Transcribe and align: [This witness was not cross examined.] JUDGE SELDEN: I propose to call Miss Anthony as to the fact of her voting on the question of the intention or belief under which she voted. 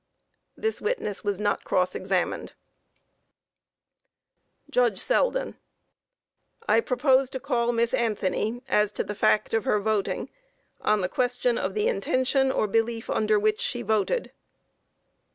[This 0.57 0.81
witness 0.81 1.23
was 1.23 1.39
not 1.39 1.63
cross 1.63 1.93
examined.] 1.93 2.53
JUDGE 4.71 4.97
SELDEN: 4.97 5.57
I 6.67 6.79
propose 6.79 7.29
to 7.29 7.39
call 7.39 7.71
Miss 7.71 7.93
Anthony 7.93 8.63
as 8.67 8.91
to 8.93 9.03
the 9.03 9.13
fact 9.13 9.53
of 9.53 9.65
her 9.65 9.79
voting 9.79 10.31
on 10.81 11.01
the 11.01 11.07
question 11.07 11.59
of 11.59 11.75
the 11.75 11.87
intention 11.87 12.51
or 12.51 12.65
belief 12.65 13.11
under 13.11 13.37
which 13.37 13.61
she 13.61 13.83
voted. 13.83 14.31